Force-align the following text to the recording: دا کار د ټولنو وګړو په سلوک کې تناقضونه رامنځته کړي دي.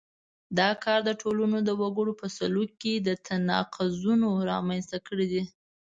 دا 0.59 0.69
کار 0.83 0.99
د 1.05 1.11
ټولنو 1.21 1.57
وګړو 1.81 2.13
په 2.21 2.27
سلوک 2.37 2.69
کې 2.81 2.93
تناقضونه 3.27 4.27
رامنځته 4.51 4.97
کړي 5.07 5.27
دي. 5.33 5.43